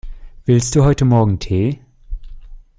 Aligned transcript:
Willst 0.45 0.73
du 0.73 0.83
heute 0.83 1.05
morgen 1.05 1.37
Tee? 1.37 1.79